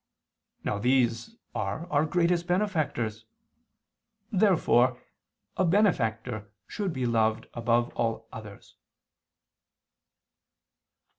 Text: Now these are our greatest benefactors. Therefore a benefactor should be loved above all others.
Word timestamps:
Now 0.63 0.79
these 0.79 1.35
are 1.53 1.85
our 1.91 2.07
greatest 2.07 2.47
benefactors. 2.47 3.25
Therefore 4.31 4.99
a 5.57 5.63
benefactor 5.63 6.49
should 6.65 6.91
be 6.91 7.05
loved 7.05 7.45
above 7.53 7.93
all 7.93 8.27
others. 8.33 8.77